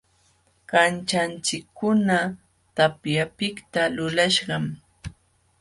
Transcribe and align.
Kanćhanchikkuna 0.69 2.19
tapyapiqta 2.75 3.81
lulaśhqam. 3.95 4.65